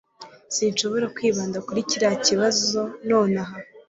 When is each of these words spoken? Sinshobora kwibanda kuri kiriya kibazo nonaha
Sinshobora 0.55 1.05
kwibanda 1.15 1.57
kuri 1.67 1.81
kiriya 1.89 2.15
kibazo 2.25 2.81
nonaha 3.09 3.55